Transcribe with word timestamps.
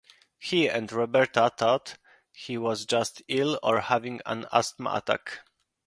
He 0.39 0.67
and 0.67 0.91
Roberta 0.91 1.51
thought 1.55 1.99
he 2.31 2.57
was 2.57 2.87
just 2.87 3.21
ill 3.27 3.59
or 3.61 3.81
having 3.81 4.19
an 4.25 4.47
asthma 4.51 4.93
attack. 4.95 5.41